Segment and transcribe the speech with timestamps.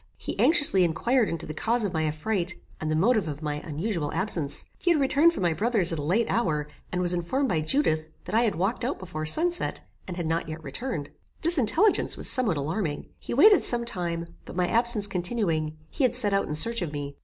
[0.17, 4.11] He anxiously inquired into the cause of my affright, and the motive of my unusual
[4.13, 4.65] absence.
[4.79, 8.09] He had returned from my brother's at a late hour, and was informed by Judith,
[8.25, 11.11] that I had walked out before sun set, and had not yet returned.
[11.43, 13.09] This intelligence was somewhat alarming.
[13.19, 16.91] He waited some time; but, my absence continuing, he had set out in search of
[16.91, 17.15] me.